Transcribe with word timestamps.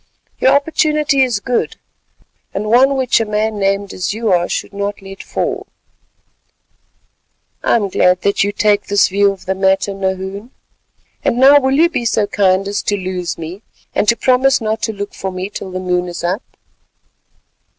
Your 0.39 0.53
opportunity 0.53 1.21
is 1.21 1.39
good, 1.39 1.75
and 2.55 2.65
one 2.71 2.95
which 2.95 3.19
a 3.19 3.23
man 3.25 3.59
named 3.59 3.93
as 3.93 4.15
you 4.15 4.31
are 4.31 4.49
should 4.49 4.73
not 4.73 4.99
let 4.99 5.21
fall." 5.21 5.67
"I 7.61 7.75
am 7.75 7.87
glad 7.87 7.91
to 7.91 7.99
find 7.99 8.21
that 8.23 8.43
you 8.43 8.51
take 8.51 8.87
this 8.87 9.09
view 9.09 9.31
of 9.31 9.45
the 9.45 9.53
matter, 9.53 9.93
Nahoon. 9.93 10.49
And 11.23 11.37
now 11.37 11.59
will 11.59 11.75
you 11.75 11.87
be 11.87 12.05
so 12.05 12.25
kind 12.25 12.67
as 12.67 12.81
to 12.81 12.97
lose 12.97 13.37
me, 13.37 13.61
and 13.93 14.07
to 14.07 14.15
promise 14.17 14.59
not 14.59 14.81
to 14.81 14.91
look 14.91 15.13
for 15.13 15.31
me 15.31 15.51
till 15.51 15.69
the 15.69 15.79
moon 15.79 16.07
is 16.07 16.23
up?" 16.23 16.41